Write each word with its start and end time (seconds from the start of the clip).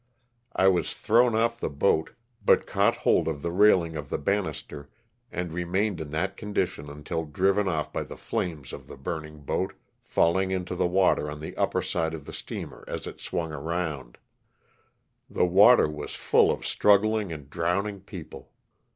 I 0.55 0.67
was 0.67 0.95
thrown 0.95 1.35
off 1.35 1.59
the 1.59 1.69
boat, 1.69 2.13
but 2.43 2.65
caught 2.65 2.95
hold 2.95 3.27
of 3.27 3.43
the 3.43 3.51
railing 3.51 3.95
of 3.95 4.09
the 4.09 4.17
banister 4.17 4.89
and 5.31 5.53
remained 5.53 6.01
in 6.01 6.09
that 6.09 6.35
condition 6.37 6.89
until 6.89 7.23
driven 7.23 7.67
off 7.67 7.93
by 7.93 8.01
the 8.01 8.17
flames 8.17 8.73
of 8.73 8.87
the 8.87 8.97
burning 8.97 9.41
boat, 9.41 9.73
falling 10.01 10.49
into 10.49 10.73
the 10.73 10.87
water 10.87 11.29
on 11.29 11.39
the 11.39 11.55
upper 11.55 11.83
side 11.83 12.15
of 12.15 12.25
the 12.25 12.33
steamer 12.33 12.83
as 12.87 13.05
it 13.05 13.19
swung 13.19 13.51
around. 13.51 14.17
The 15.29 15.45
water 15.45 15.87
was 15.87 16.15
full 16.15 16.49
of 16.49 16.65
struggling 16.65 17.31
and 17.31 17.47
drowning 17.47 17.99
people. 18.01 18.49